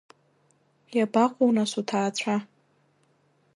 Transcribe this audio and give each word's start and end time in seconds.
Иабаҟоу, 0.97 1.49
нас, 1.55 1.71
уҭаацәа? 1.79 2.35